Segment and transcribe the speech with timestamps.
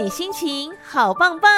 [0.00, 1.50] 你心情好棒棒。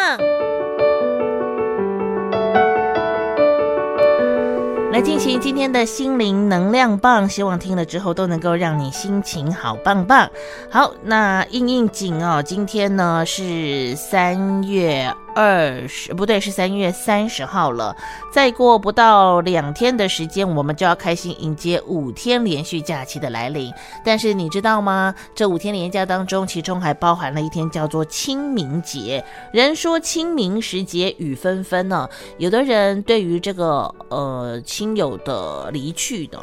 [4.90, 10.30] 来进行今天的心灵能量棒，希望听了之后都能够让你心情好棒棒。
[10.70, 17.96] 好，那应应景哦，今天呢是三月二十，不对，是三月三十号了。
[18.30, 23.72] 再过不到两天的时间，我们就要开心迎接五天连续假期的来临。
[24.04, 25.14] 但是你知道吗？
[25.34, 29.24] 这五天连假当中，其中还包含了一天叫做清明节。
[29.50, 34.60] 人说清明时节雨纷纷呢，有的人对于这个呃。
[34.66, 36.38] 亲友的离去的，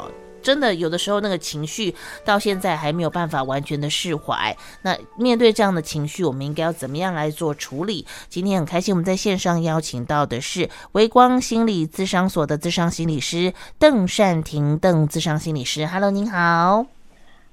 [0.48, 1.94] 真的有的时候那个情绪
[2.24, 4.56] 到现在还没有办法完全的释怀。
[4.80, 8.06] 那面对这样的情绪，我们应该要怎么样来做处理？
[8.30, 15.86] 今天很开心，我们在线上邀请到的是微光心理咨商所的咨商心理师邓善婷，邓咨商心理师。
[15.86, 16.86] Hello，您好。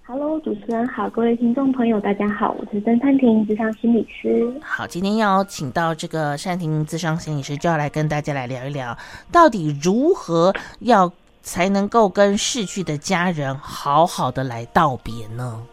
[0.08, 4.54] Hello，主持人好，各位听众朋友，大家好，我是邓善婷，智商心理师。
[4.62, 8.98] 好，今天要请到这个善婷智商心理师，就要来跟大家来聊一聊，
[9.34, 11.12] 到底如何要
[11.46, 15.64] 才能够跟逝去的家人好好的来道别呢？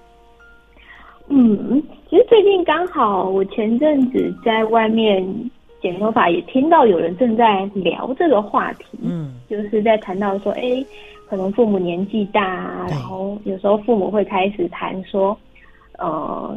[1.29, 5.27] 嗯，其实最近刚好我前阵子在外面
[5.81, 10.85] 剪头发，也听到有人正在聊这个话题，嗯，就是在谈到说，哎。
[11.33, 15.35] 可能父母年纪大，然后有时候父母会开始谈说，
[15.99, 16.55] 呃，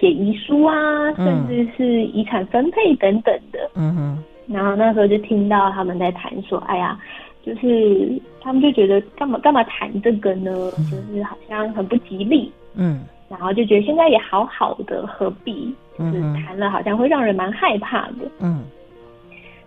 [0.00, 0.74] 写遗书啊，
[1.16, 3.70] 甚至是遗产分配等等的。
[3.74, 4.24] 嗯哼。
[4.46, 6.98] 然后那时候就听到他们在谈说，哎呀，
[7.42, 10.70] 就是他们就觉得干嘛干嘛谈这个呢？
[10.90, 12.50] 就是好像很不吉利。
[12.74, 13.04] 嗯。
[13.28, 15.74] 然后就觉得现在也好好的，何必？
[15.98, 18.30] 就是谈了好像会让人蛮害怕的。
[18.40, 18.64] 嗯。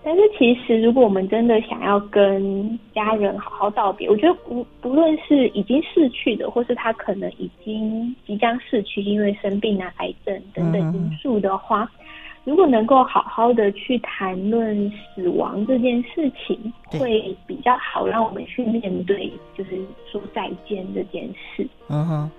[0.05, 12.03] 但是其实，如果我们真的想要跟家人好好道别，我觉得不不论是已经逝去的，或是他可能已经即将逝去，因为生病啊、癌症等等因素的话，嗯、
[12.44, 19.72] 如果能够好好的去谈论死亡这件事情，会比较好，让我们去面对，就是
[20.12, 21.68] 说再见这件事。
[21.90, 22.31] 嗯哼，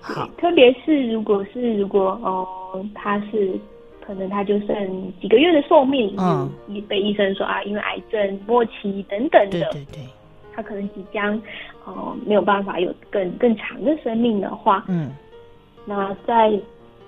[0.00, 3.58] 好，特别是如果是如果哦、呃，他是。
[4.04, 6.50] 可能他就剩几个月的寿命，嗯，
[6.88, 10.02] 被医生说啊，因为癌症末期等等的，对对对，
[10.52, 11.40] 他可能即将，
[11.86, 15.12] 呃，没有办法有更更长的生命的话，嗯，
[15.84, 16.50] 那在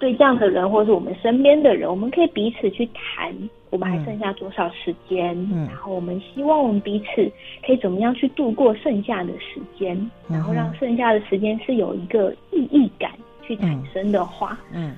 [0.04, 3.34] 对这样的人，或者是我们身边的人，我们可以彼此去谈，
[3.70, 7.32] 我们还剩下多少时间，嗯，然后我们希望我们彼此
[7.66, 9.96] 可以怎么样去度过剩下的时间，
[10.28, 14.90] 嗯，然后让剩下的时间是有一个意义感去产生的话，嗯。
[14.90, 14.96] 嗯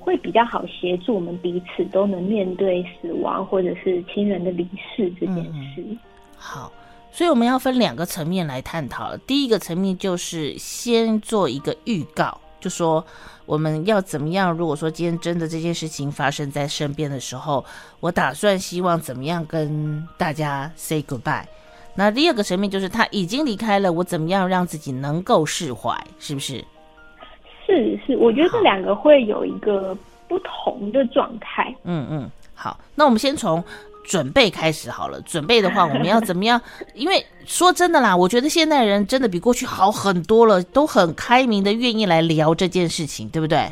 [0.00, 5.44] 会比较好协助我们彼此都能面对死亡或者是亲人的离世这件
[5.74, 5.84] 事。
[5.86, 5.98] 嗯。
[6.34, 6.72] 好，
[7.12, 9.14] 所以我们要分两个层面来探讨。
[9.26, 13.04] 第一个层面就是先做一个预告，就说
[13.48, 14.52] 我们要怎么样。
[14.52, 17.64] 如果说今天真的这件事情发生在身边的时候，
[17.98, 21.46] 我打算希望怎么样跟大家 say goodbye。
[21.94, 26.62] 那第二个层面就是他已经离开了，我怎么样让自己能够释怀，是不是？
[27.66, 29.96] 是是，我觉得这两个会有一个
[30.28, 31.74] 不同的状态。
[31.84, 33.64] 嗯嗯，好，那我们先从
[34.08, 35.20] 准备开始好了。
[35.20, 36.58] 准备的话，我们要怎么样？
[36.94, 43.70] 因为说真的啦，我觉得现代人真的比过去好很多了，都很开明的，愿意来聊这件事情，对不对？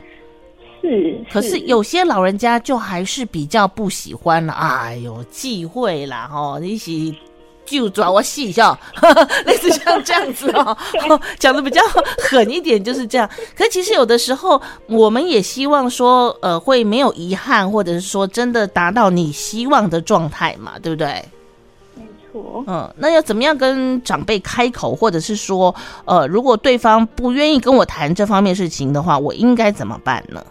[0.83, 1.25] 是。
[1.33, 4.53] 可是有些老人家就还是比较不喜欢了。
[4.53, 7.17] 哎呦，忌讳啦，哦，一起。
[7.67, 8.79] 就抓我戏一下，
[9.45, 10.77] 类似像这样子哦，
[11.39, 11.83] 讲的比较
[12.31, 13.29] 狠一点就是这样。
[13.57, 21.23] 可其实有的时候，我们也希望说，呃，会没有遗憾，或者是说真的达到你希望的状态嘛，对不对？
[21.97, 22.65] 没错。
[22.67, 25.75] 嗯，那要怎么样跟长辈开口，或者是说，
[26.05, 30.45] 呃，如果对方不愿意跟我谈这方面事情的话，我应该怎么办呢？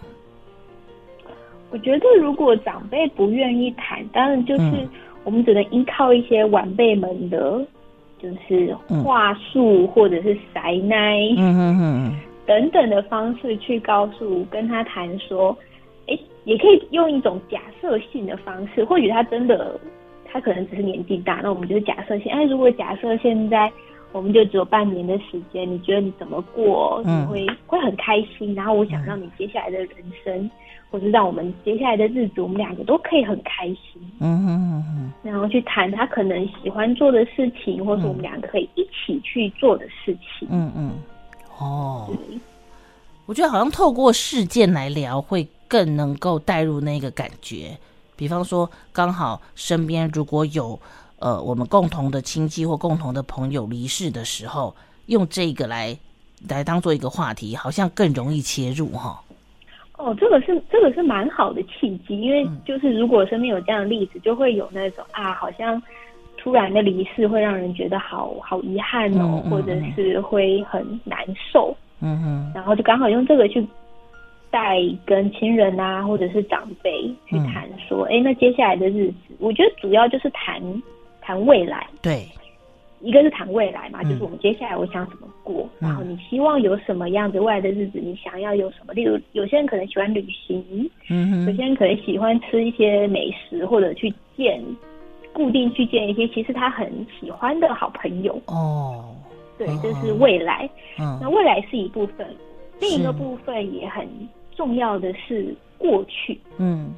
[1.71, 4.61] 我觉得如果长辈不愿意谈，当然就是。
[4.61, 4.89] 嗯
[5.25, 7.59] 我们只能依靠一些晚辈们的，
[8.21, 12.15] 就是话术或者是塞奶，嗯
[12.45, 15.57] 等等的方式去告诉跟他谈说，
[16.07, 19.79] 哎，也可以用一种假设性的方式，或许他真的，
[20.23, 23.71] 他可能只是年纪大，那我们就是假设性，哎，如果假设现在
[24.15, 29.89] 我们就只有半年的时间，你觉得你怎么过，你会会很开心，然后我想让你接下来的人
[30.23, 30.49] 生。
[30.91, 33.99] 或是让我们接下来的日子，我们两个都可以很开心。
[34.19, 40.47] 嗯哼嗯哼，然后去谈他可能喜欢做的事情，或是我们两个可以一起去做的事情。
[40.49, 40.91] 嗯嗯，
[41.59, 42.39] 哦，对，
[43.25, 47.77] 我觉得好像透过事件来聊，会更能够带入那个感觉。
[48.15, 50.79] 比方说，刚好身边如果有
[51.25, 54.75] 呃我们共同的亲戚或共同的朋友离世的时候，
[55.07, 55.97] 用这个来
[56.47, 59.19] 来当做一个话题，好像更容易切入哈。
[59.97, 65.81] 哦，这个是这个是蛮好的契机，因为就是如果身边有这样的例子，就会有那种啊，好像
[66.37, 71.17] 突然的离世会让人觉得好好遗憾哦，嗯嗯嗯，或者是会很难
[71.51, 71.75] 受。
[72.01, 73.65] 嗯哼，然后就刚好用这个去
[74.51, 80.61] 带跟亲人啊，或者是长辈去谈说，哎、嗯，那接下来的日子，我觉得主要就是谈
[81.25, 81.87] 谈未来。
[82.01, 82.27] 对。
[83.01, 88.93] 一个是谈未来嘛，就是我们接下来我想怎么过，嗯、然后你希望有什么样子未来的日子，你想要有什么？
[88.93, 94.63] 例如有些人可能喜欢旅行，嗯，有些人可能喜欢吃一些美食，或者去见
[95.33, 98.41] 固定去见一些其实他很喜欢的好朋友。
[98.47, 99.13] 哦，
[99.57, 100.67] 对，这是未来。
[100.97, 102.25] 嗯，那未来是一部分，
[102.79, 104.07] 另一个部分也很
[104.55, 106.39] 重要的是过去。
[106.57, 106.91] 嗯。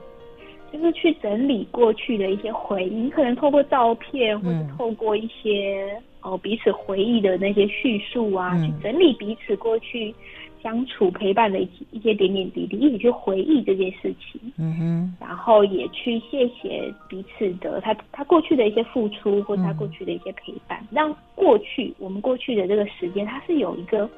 [0.71, 10.13] 就是去整理过去的一些回忆，可能透过照片，或者透过一些、嗯、哦彼此回忆的那些叙述啊，嗯、去整理彼此过去
[10.61, 14.41] 相处陪伴的一一些点点滴滴，一起去回忆这件事情。
[14.57, 24.09] 嗯哼，然后也去谢谢彼此的他他过去的一些付出，或者他过去的一些陪伴，嗯、让过去我们过去的这个时间，它是有一个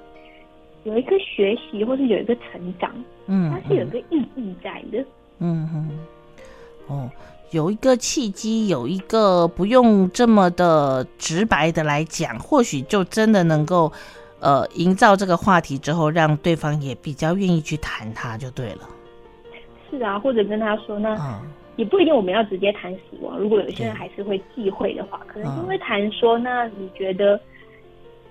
[0.85, 2.91] 有一个学习，或是有一个成长。
[3.27, 5.05] 嗯，它是有一个意义在的。
[5.39, 5.89] 嗯哼。
[6.89, 7.09] 哦，
[7.51, 13.91] 有一个契机，有一个不用这么的直白的来讲，或许就真的能够，
[14.39, 18.89] 呃，营造这个话题之后，让对方也比较愿意去谈他，就对了。
[19.89, 23.37] 是啊，或者跟他说，那、嗯、也不一定我们要直接谈死亡。
[23.37, 27.39] 如果有些人还是会忌讳的话，可能就会谈说，那你觉得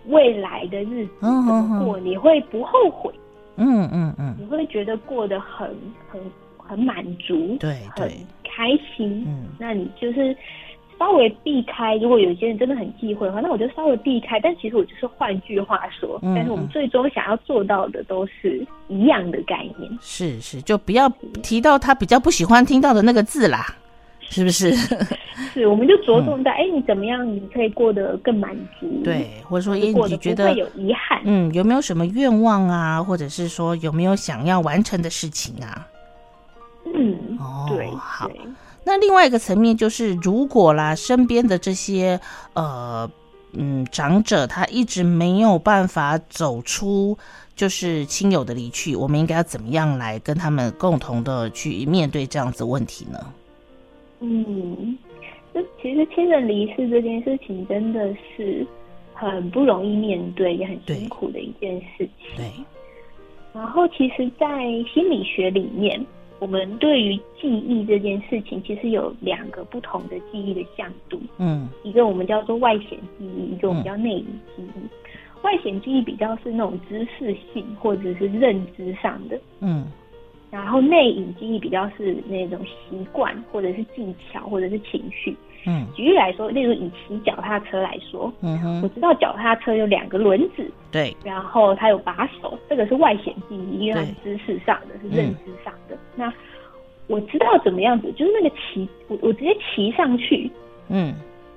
[0.07, 1.99] 未来的日子怎么过？
[1.99, 3.13] 你会不后悔？
[3.57, 5.77] 嗯嗯嗯，你会觉得过得很
[6.09, 6.21] 很
[6.57, 7.57] 很满足？
[7.59, 8.17] 对对。
[8.59, 10.37] 开心，嗯，那你就是
[10.99, 11.97] 稍微避开。
[11.99, 14.41] 如果有些人真的很忌讳的话，那我就稍微避开。
[14.41, 19.99] 但其实我就是换句话说，嗯，但是我们最终想要做到的都是一样的概念。
[20.01, 21.09] 是是，就不要
[21.41, 23.65] 提到他比较不喜欢听到的那个字啦，
[24.23, 24.73] 是不是？
[25.55, 28.51] 是，我们就着重在，哎，嗯，你怎么样，你可以过得更满
[28.81, 29.01] 足？
[29.05, 31.21] 对，或者说，哎，你觉得有遗憾？
[31.25, 33.01] 嗯，有没有什么愿望啊？
[33.01, 35.87] 或者是说，有没有想要完成的事情啊？
[36.95, 38.31] 嗯，哦，对，好。
[38.85, 42.19] 那另外一个层面就是，如果啦，身边的这些
[42.55, 43.11] 呃，
[43.53, 47.19] 嗯，长者他一直没有办法走出，
[47.55, 53.19] 就是亲友的离去，我们应该要怎么样来跟他们共同的去面对这样子问题呢？
[54.21, 54.97] 嗯，
[55.53, 58.67] 就其实亲人离世这件事情真的是
[59.13, 62.37] 很不容易面对，也很辛苦的一件事情。
[62.37, 62.47] 对。
[62.47, 62.53] 对，
[63.53, 64.47] 然后，其实，在
[64.95, 66.05] 心理学里面。
[66.41, 71.21] 我们对于记忆这件事情，其实有两个不同的记忆的向度。
[71.39, 74.27] 嗯，一个我们叫做外显记忆，一个我们叫内隐
[74.57, 74.71] 记忆。
[74.77, 74.89] 嗯、
[75.43, 79.39] 外显记忆比较是那种知识性或者是认知上的。
[79.61, 79.87] 嗯，
[80.51, 85.37] 然后内隐记忆比较是那种习惯或者是技巧或者是情绪。
[85.67, 95.97] 嗯，举例来说，例如以骑脚踏车来说，嗯哼，我知道脚踏车有两个轮子，对，然后它有把手，这个是外显记忆，因为它是知识上的，是认知上的。
[95.97, 96.33] 嗯、那
[97.09, 100.51] 我知道怎么样子，就是那个骑，我我直接骑上去，
[100.89, 101.13] 嗯，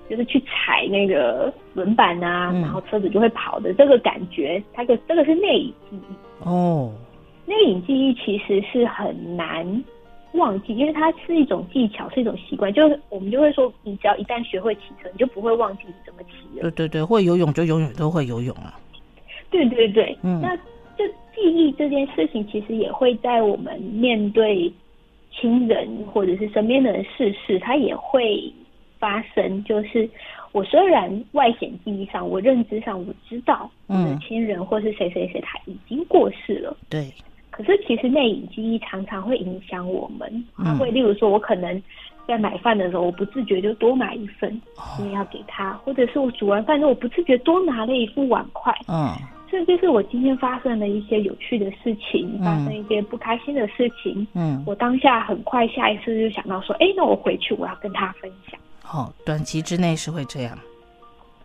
[0.09, 6.45] 就是去踩那个轮板啊，嗯、然后车子就会跑的这个感觉，它个这个是内隐记忆。
[6.45, 6.91] 哦，
[7.51, 9.84] 内隐记忆其实是很难。
[10.34, 12.72] 忘记，因为它是一种技巧，是一种习惯。
[12.72, 16.62] 就是我们就会说，你只要一旦学会骑车，你就不会忘记你怎么骑了。
[16.62, 18.79] 对对对，会游泳就永远都会游泳啊。
[19.50, 20.55] 对对对，嗯，那
[20.98, 21.05] 这
[21.36, 24.72] 记忆这件事情，其实也会在我们面对
[25.34, 28.41] 亲人或者是身边的人逝世，它也会
[29.00, 29.62] 发生。
[29.65, 30.10] 就是
[30.53, 37.12] 我虽然外显记忆上，我认知上我知道我的亲人或是谁谁谁他已经过世了，对。
[37.51, 41.79] 可是其实内隐记忆常常会影响我们，他会例如说，我可能
[42.27, 44.50] 在买饭的时候，我不自觉就多买一份，
[45.00, 49.13] 因为要给他，或者是我煮完饭之后，我不自觉多拿了一副碗筷，嗯，
[49.50, 58.60] 甚至是我今天发生了一些有趣的事情，发生一些不开心的事情，嗯，我当下很快下一次就想到说，哎，那我回去我要跟他分享。
[58.81, 60.58] 好，短期之内是会这样。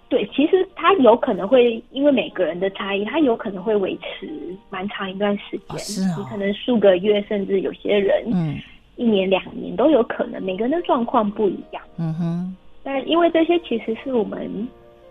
[0.09, 4.31] 对，其实它有可能会因为每个人的差异，它有可能会维持
[4.71, 5.67] 蛮长一段时间。
[5.69, 8.57] 哦是哦、你可能数个月，甚至有些人，嗯，
[8.95, 10.41] 一年两年都有可能。
[10.41, 11.83] 每个人的状况不一样。
[11.99, 12.57] 嗯哼。
[12.85, 14.69] 但因为这些其实是我们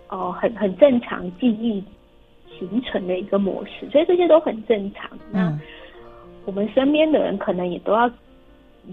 [0.08, 1.84] 哦、呃、很很正常记忆
[2.58, 5.10] 形成的一个模式，所以这些都很正常。
[5.30, 5.60] 那、嗯、
[6.46, 8.10] 我们身边的人可能也都要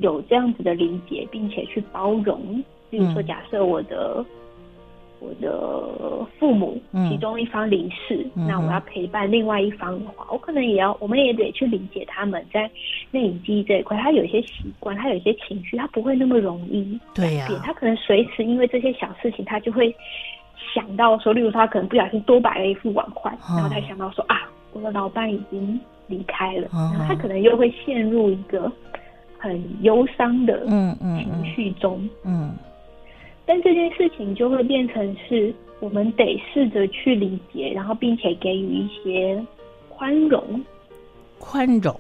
[0.00, 2.60] 有这样子的理解，并且去包容。
[2.90, 4.24] 比如说，假设我的。
[5.22, 6.76] 我的父母
[7.08, 12.68] 其中一方离世，嗯、那我要陪伴另外一方的话，我可能也要，我们也得去理解他们在
[13.12, 19.94] 内隐记忆这一块，他有一些习惯，他有一些情绪，他不会那么容易对呀、啊，他可能随时因为这些小事情，他就会
[20.74, 28.70] 想到说，例如他可能不小心多摆了一副碗筷，哦、然后他想到说啊，我的老伴已经离开了，哦、然后他可能又会陷入一个
[29.38, 32.52] 很忧伤的情绪中，嗯。
[33.52, 39.44] 但这件事情就会变成是我们得试着去理解，然后并且给予一些
[39.90, 40.64] 宽容，
[41.38, 41.94] 宽容，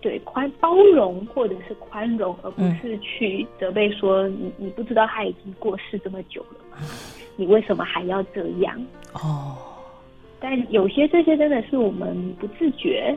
[0.00, 6.86] 对，宽包容或者是宽容，而不是去责备说你、嗯、你不知道他已经过世这么久了，
[7.34, 8.80] 你为什么还要这样？
[9.14, 9.56] 哦，
[10.38, 13.12] 但有些这些真的是我们不自觉，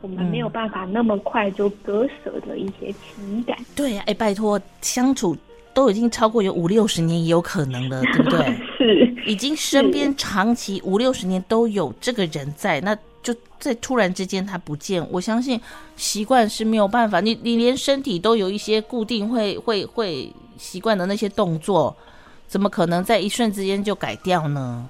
[0.00, 3.56] 我们没有办法那么快就割舍的一些情感。
[3.76, 5.36] 对呀、啊，哎，拜托相处。
[5.74, 8.56] 都已经超过有五六十年也有可能了， 对不对？
[8.76, 15.60] 是，已经身边长期五六十年都有这个人在，那就在突然之间他不见，我相信
[15.96, 17.20] 习惯是没有办法。
[17.20, 21.96] 你你连身体都有一些固定会会会习惯的那些动作，
[22.46, 24.88] 怎么可能在一瞬之间就改掉呢？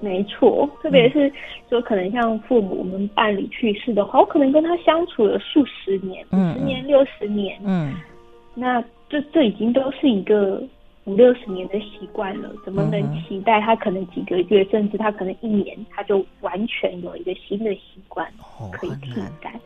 [0.00, 1.32] 没错，特别是
[1.68, 7.94] 说可能像父母，我们伴侣去世的话，我可能跟他相处了数十年，五十年、六十年，嗯，
[8.54, 8.84] 那。
[9.08, 10.62] 这这已经都是一个
[11.04, 18.26] 五六十年的习惯了，怎么能期待他可能几个月，嗯、甚至他可能一年，他就完全有一个新的习惯
[18.72, 19.50] 可以替代？
[19.54, 19.60] 哦、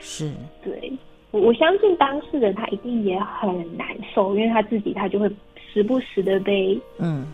[0.00, 0.32] 是，
[0.62, 0.92] 对，
[1.30, 5.30] 我我相信当事人他一定也很难受，因为他自己他就会
[5.72, 7.26] 时不时的被嗯。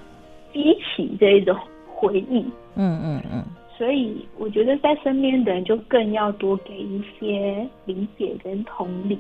[0.53, 3.45] 激起这一种回忆，嗯嗯嗯，
[3.79, 9.17] 所以我觉得在身边的人就更要多给一些理解跟同理。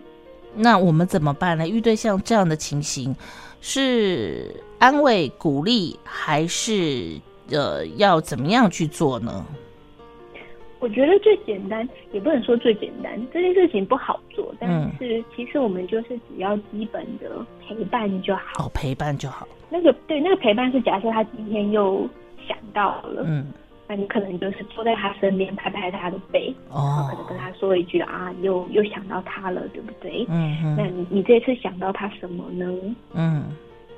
[0.54, 1.68] 那我们怎么办呢？
[1.68, 3.14] 遇对像这样的情形，
[3.60, 7.18] 是安慰鼓励，还是
[7.50, 9.44] 呃要怎么样去做呢？
[10.78, 18.64] 我觉得最简单，也不能说最简单，这件事情不好做，但是其实我们就是只要基本的陪伴就好。
[18.64, 19.46] 哦，陪伴就好。
[19.68, 22.08] 那个对，那个陪伴是假设他今天又
[22.48, 23.46] 想到了，嗯。
[23.90, 30.24] 那你可能就是坐在他身边，拍拍他的背，哦，然后可能跟他说一句啊，又又想到他了，对不对？
[30.28, 30.76] 嗯嗯。
[30.78, 32.72] 那你你这次想到他什么呢？
[33.14, 33.42] 嗯。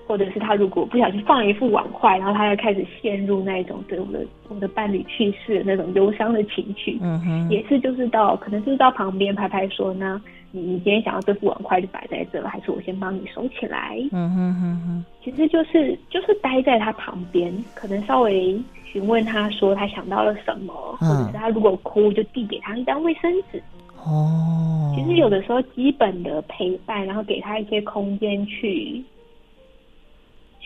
[0.06, 13.96] 或者是他如果不小心放了一副碗筷，然后他又开始陷入那种对我的我的伴侣去世的那种忧伤的情绪，嗯哼，也是就是到可能就是到旁边拍拍说呢，你你今天想要这副碗筷就摆在这了，还是我先帮你收起来？
[14.12, 23.62] 嗯哼哼哼，其实就是就是待在他旁边，可能稍微询问他说他想到了什么，嗯、或者是他如果哭就递给他一张卫生纸。
[24.04, 29.02] 哦，其实有的时候基本的陪伴，然后给他一些空间去。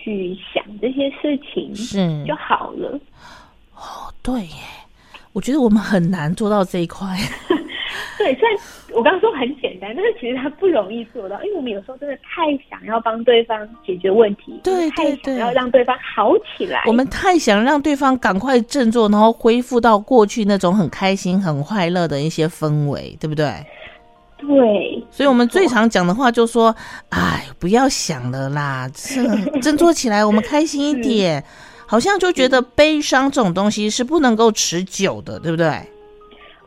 [0.07, 2.97] 去想这些事情是就好了。
[3.75, 4.63] 哦，对耶，
[5.33, 7.09] 我觉得我们很难做到这一块。
[8.19, 8.59] 对，虽然
[8.95, 16.83] 我刚刚说很简单，但是其实它不容易做到，因为我们有时候真的太想要帮对方解决问题，对，对，对，太想要让对方好起来。
[16.87, 23.53] 我们太想让对方赶快振作，然后恢复到过去那种很开心、很快乐的一些氛围，对不对？
[24.39, 26.75] 对，所以我们最常讲的话就说，
[27.09, 29.25] 哎，不要想了啦，这
[29.61, 31.43] 振作起来，我们开心一点。
[31.89, 35.69] 好像就觉得悲伤这种东西是不能够持久的，对不对？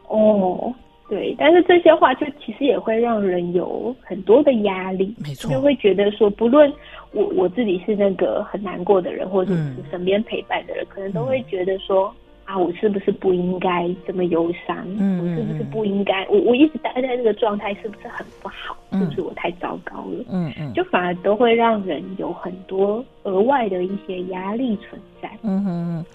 [0.08, 0.74] 哦，
[1.10, 6.72] 对，但是这些话就其实也会让人有很多的压力，没错，就会觉得说，不论
[7.12, 12.14] 我我自己是那个很难过的人，或者是身边陪伴的人，嗯、可能都会觉得说。
[12.50, 14.76] 啊，我是不是不应该这么忧伤？
[14.98, 16.28] 嗯，我是不是不应该？
[16.30, 18.76] 我我一直待在这个状态，是不是很不好？
[18.90, 20.26] 嗯、是不是我太糟糕了？
[20.32, 25.30] 嗯嗯，就反而都会让人有很多额外的一些压力存在。
[25.44, 26.06] 嗯哼，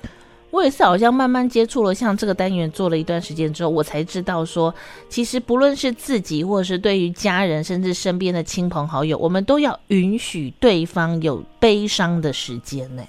[0.50, 4.74] 我也是，好像慢慢接触了像这个单元，做了一段时间之后，我才知道说，
[5.08, 13.04] 其实不论是自己，或者是对于家人，甚至身边的亲朋好友，我们都要允许对方有悲伤的时间呢。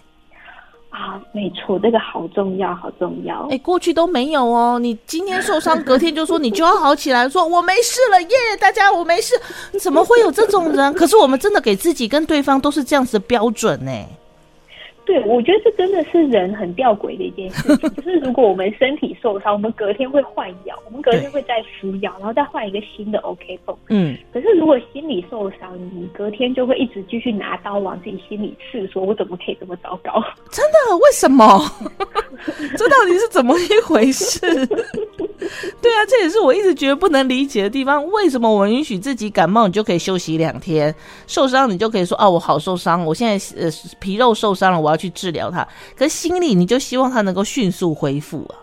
[0.96, 3.46] 啊，没错，这个好重要，好重要。
[3.52, 4.80] 哎，过去都没有哦。
[4.80, 8.30] 你今天受伤，隔天就说你就要好起来，说我没事了耶，
[8.62, 9.36] 大家我没事。
[9.78, 10.94] 怎么会有这种人？
[10.94, 13.92] 可是我们真的给自己跟对方都是这样子的标准呢？
[15.06, 17.90] 对，我觉得这真的是人很吊诡的一件事情。
[17.94, 23.78] 就是如果我们身体受伤，我们隔天会换药，我们隔天会再服药，然后再换一个新的 OK 绷。
[23.90, 24.18] 嗯。
[24.34, 30.22] 可是如果心理受伤，你隔天就会一直继续拿刀往自己心里刺，说我怎么可以这么糟糕？
[30.50, 30.98] 真的？
[30.98, 31.60] 为什么？
[32.78, 34.40] 这到底是怎么一回事？
[35.82, 40.92] 对啊，这也是是我一直觉得不能理解的地方，为什么我允许自己感冒，你就可以休息两天；
[41.28, 45.66] 受伤，你就可以说哦，我好受伤，我现在呃皮肉受伤了，我要去治疗它。
[45.98, 48.56] 可是心里你就希望它能够迅速恢复啊。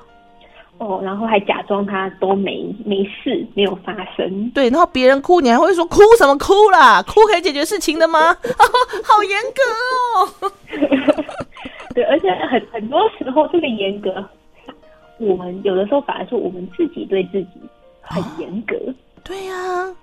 [0.77, 4.51] 哦，然后还假装他都没没事，没有发生。
[4.51, 7.03] 对，然后别人哭，你还会说哭什么哭啦？
[7.03, 8.37] 哭可以解决事情的吗？
[9.03, 10.53] 好严格哦。
[11.95, 14.13] 对，而且很很多时候这个严格，
[15.27, 17.61] 我们有的时候反而是我们自己对自己
[18.01, 18.75] 很严格。
[18.77, 19.97] 哦、对呀、啊，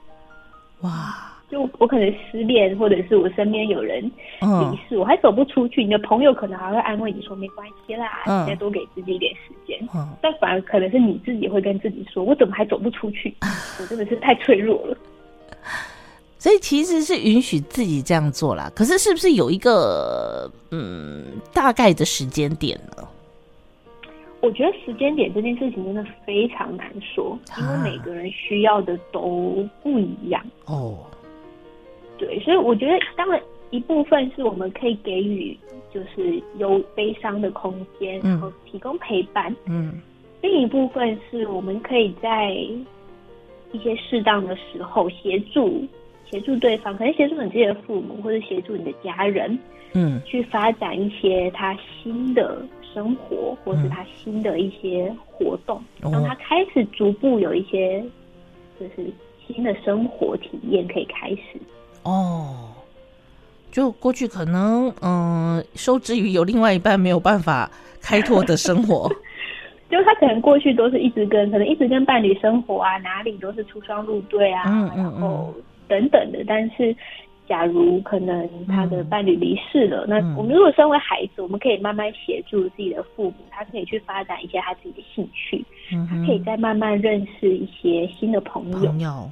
[0.82, 1.26] 哇。
[1.50, 5.84] 就我可能失恋，或者是我身边有人离世，嗯、我还走不出去。
[5.84, 9.76] 你的朋友可能还会安慰你说没关系啦，嗯、你再多给自己一点时间。
[9.96, 13.36] 嗯、但反而可能是你自己会跟自己说，我怎么还走不出去？
[13.82, 14.96] 我真的是太脆弱了。
[16.38, 18.72] 所以其实是允许自己这样做啦。
[18.76, 23.04] 可是是不是有一个嗯大概的时间点呢？
[24.42, 30.98] 我觉得时间点这件事情真的非常难说，因为每个人需要的都不一样哦。
[32.18, 35.58] 对，所以我觉得，当然一部分是我们可以给予，
[35.94, 39.56] 就是有悲伤的空间，然后提供陪伴。
[39.66, 40.02] 嗯，
[40.42, 45.86] 另一部分是我们可以在一些适当的时候协助
[46.30, 49.58] 协助对方，可能协助你自己的父母，或者协助你的家人，
[49.94, 52.62] 嗯，去发展一些他新的
[52.94, 58.04] 生活，或是他新的一些活动，让他开始逐步有一些
[58.80, 59.12] 就是
[59.46, 61.60] 新的生活体验可以开始。
[62.04, 62.72] 哦，
[63.72, 67.70] 就过去可能嗯，受制于有另外一半没有办法
[68.02, 69.10] 开拓的生活，
[69.90, 75.54] 就他可能过去都是一直跟可能一直跟伴侣生活啊，哪里都是出双入对啊，嗯嗯嗯，然后
[75.88, 76.44] 等等的。
[76.48, 76.96] 但是，
[77.50, 88.78] 假如可能他的伴侣离世了，嗯、那我们如果身为孩子，我们可以慢慢协助自己的父母，他可以去发展一些他自己的兴趣，嗯、他可以再慢慢认识一些新的朋友。
[88.78, 89.30] 朋友。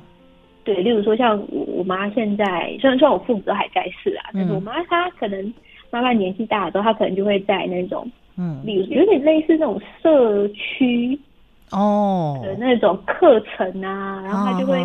[0.63, 5.53] 对，例如说像我我妈现在，虽然说我父母都还在世啊，但是我妈她可能
[5.91, 11.17] 慢慢年纪大了之后，她可能就会在那种，嗯，例如有点类似那种社区
[11.71, 12.41] 哦。
[12.43, 14.77] 的那种课程啊，然后她就会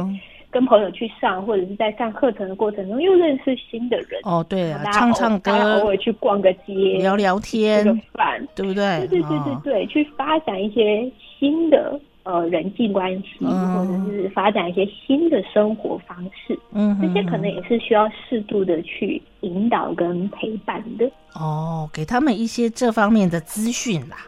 [0.53, 9.09] 跟朋友去上，或者是在上课程的过程中又认识新的人哦，对啊，唱唱歌，偶尔去逛个街，聊聊天，吃个饭，对不对？
[9.09, 11.11] 对对对对对，去发展一些
[11.41, 11.99] 新的。
[12.25, 21.11] 呃，人际关系，或者是发展一些新的生活方式，嗯，这些可能也是需要适度的去引导跟陪伴的。
[21.35, 24.19] 哦，给他们一些这方面的资讯啦。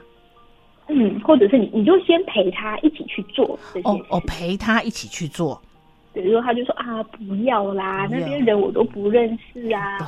[0.88, 3.88] 嗯，或者是你，你就先陪他一起去做这些。
[3.88, 5.62] 哦哦，陪他一起去做。
[6.14, 9.98] 比如说，他就说啊，不要啦，要，那边人我都不认识啊。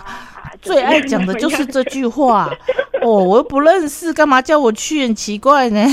[0.63, 2.49] 最爱讲的就是这句话。
[3.03, 5.03] 哦，我又不认识，干嘛叫我去？
[5.03, 5.85] 很奇怪呢。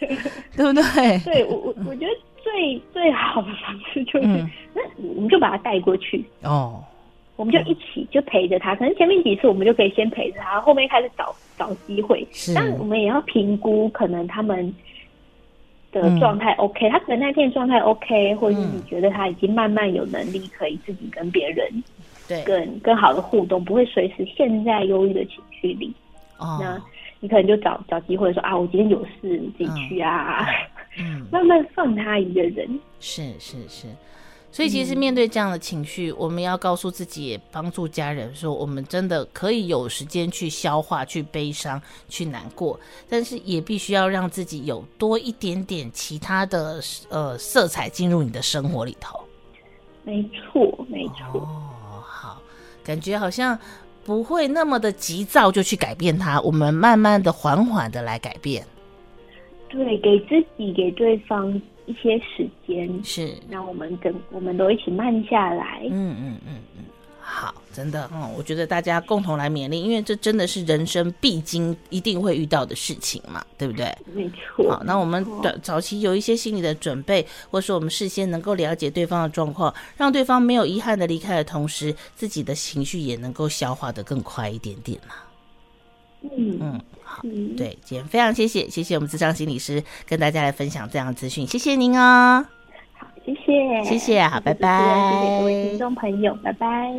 [0.56, 1.18] 对不对？
[1.24, 6.82] 对我我我觉得最最好的方式就是，嗯、那我们就把他带过去哦，
[7.36, 8.74] 我们就一起就陪着他。
[8.74, 12.26] 可能前面几次我们就可以先陪着他，后面开始找找机会。
[12.32, 14.74] 是，但我们也要评估可能他们
[15.92, 21.84] 的状态 OK，、嗯、他可能那天状态 OK，或者是你觉得他已经慢慢有能力可以自己跟别人
[22.28, 25.92] 对更更好的互动，不会随时陷在忧郁的情绪里。
[26.38, 26.80] 哦，那。
[27.22, 30.46] 你可能就找找机会说啊，我今天有事，你自己去啊。
[30.98, 32.66] 嗯， 慢慢放他一个人。
[32.98, 33.86] 是是是，
[34.52, 49.18] 所以其实面对这样的情绪，嗯、我们要告诉自己，也帮助家人说，我们真的可以有时间去消化、去悲伤、去难过，但是也必须要让自己有多一点点其他的呃色彩进入你的生活里头。
[50.02, 51.40] 没错，没错。
[51.40, 52.42] 哦，好，
[52.82, 53.58] 感觉好像。
[54.02, 58.66] 不会那么的急躁就去改变它，我们慢慢的、缓缓的来改变。
[59.68, 61.60] 对，给自己、给对方
[61.90, 65.80] 一些时间，是让我们跟我们都一起慢下来。
[65.90, 66.84] 嗯嗯嗯嗯。
[67.22, 73.96] 好，真的，嗯，我觉得大家共同来勉励，因为这真的是人生必经、一定会遇到的事情嘛，对不对？
[74.12, 74.68] 没错。
[74.68, 85.14] 好，那我们的早期有一些心理的准备，或是我们事先能够了解对方的状况，让对方没有遗憾的离开的同时，自己的情绪也能够消化的更快一点点嘛。
[86.22, 87.22] 嗯嗯，好，
[87.56, 92.46] 对，今天非常谢谢，谢谢我们智商心理师跟大家来分享这样的资讯，谢谢您哦。
[92.94, 96.92] 好谢谢，谢谢，好，拜拜，谢谢各位听众朋友，拜拜。